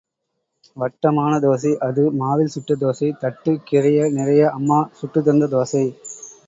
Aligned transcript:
வட்ட 0.77 1.11
மான 1.11 1.33
தோசை—அது 1.43 2.05
மாவில் 2.15 2.51
சுட்ட 2.55 2.79
தோசை 2.81 3.09
தட்டு 3.21 3.53
கிறைய 3.69 4.09
நிறைய—அம்மா 4.19 4.81
சுட்டுத் 4.99 5.29
தந்த 5.29 5.53
தோசை. 5.55 5.85